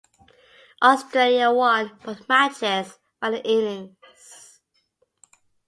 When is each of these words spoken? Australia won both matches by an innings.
Australia 0.81 1.51
won 1.51 1.95
both 2.03 2.27
matches 2.27 2.97
by 3.19 3.27
an 3.27 3.35
innings. 3.35 4.59